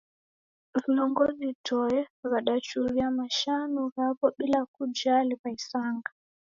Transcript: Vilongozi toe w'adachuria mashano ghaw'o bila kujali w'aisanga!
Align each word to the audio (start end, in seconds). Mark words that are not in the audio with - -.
Vilongozi 0.81 1.49
toe 1.67 1.99
w'adachuria 2.29 3.07
mashano 3.19 3.81
ghaw'o 3.95 4.27
bila 4.37 4.59
kujali 4.73 5.33
w'aisanga! 5.41 6.09